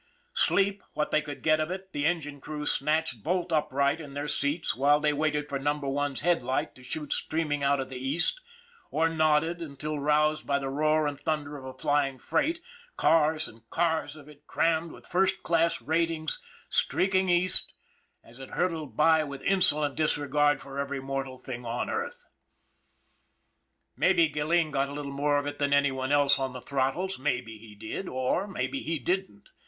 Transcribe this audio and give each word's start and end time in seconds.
Sleep, 0.33 0.81
what 0.93 1.11
they 1.11 1.21
could 1.21 1.43
get 1.43 1.59
of 1.59 1.69
it, 1.69 1.91
the 1.93 2.07
engine 2.07 2.41
crews 2.41 2.71
snatched 2.71 3.21
bolt 3.21 3.53
upright 3.53 4.01
in 4.01 4.15
their 4.15 4.27
seats 4.27 4.75
while 4.75 4.99
they 4.99 5.13
waited 5.13 5.47
for 5.47 5.59
Number 5.59 5.87
One's 5.87 6.21
headlight 6.21 6.73
to 6.73 6.83
shoot 6.83 7.13
streaming 7.13 7.61
out 7.63 7.79
of 7.79 7.91
the 7.91 7.99
East, 7.99 8.41
or 8.89 9.09
nodded 9.09 9.61
until 9.61 9.99
roused 9.99 10.47
by 10.47 10.57
the 10.57 10.71
roar 10.71 11.05
and 11.05 11.19
thunder 11.19 11.55
of 11.55 11.65
a 11.65 11.77
flying 11.77 12.17
freight, 12.17 12.61
cars 12.97 13.47
and 13.47 13.69
cars 13.69 14.15
of 14.15 14.27
it 14.27 14.47
crammed 14.47 14.91
with 14.91 15.05
first 15.05 15.43
class 15.43 15.83
ratings, 15.83 16.41
streaking 16.67 17.29
East, 17.29 17.71
THE 18.23 18.29
BLOOD 18.29 18.31
OF 18.31 18.37
KINGS 18.37 18.49
189 18.49 18.49
as 18.49 18.49
it 18.49 18.55
hurtled 18.59 18.97
by 18.97 19.23
with 19.23 19.41
insolent 19.43 19.95
disregard 19.95 20.61
for 20.61 20.79
every 20.79 20.99
mortal 20.99 21.37
thing 21.37 21.63
on 21.63 21.91
earth. 21.91 22.25
Maybe 23.95 24.27
Gilleen 24.29 24.71
got 24.71 24.89
a 24.89 24.93
little 24.93 25.13
more 25.13 25.37
of 25.37 25.45
it 25.45 25.59
than 25.59 25.73
any 25.73 25.91
one 25.91 26.11
else 26.11 26.39
on 26.39 26.53
the 26.53 26.61
throttles, 26.61 27.19
maybe 27.19 27.59
he 27.59 27.75
did 27.75 28.09
or 28.09 28.47
maybe 28.47 28.79
he 28.81 28.97
didn't. 28.97 29.49